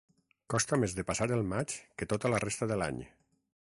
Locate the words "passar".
1.11-1.29